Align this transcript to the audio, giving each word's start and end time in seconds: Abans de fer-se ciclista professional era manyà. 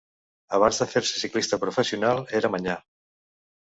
Abans 0.59 0.79
de 0.83 0.87
fer-se 0.93 1.21
ciclista 1.25 1.59
professional 1.67 2.25
era 2.41 2.55
manyà. 2.57 2.79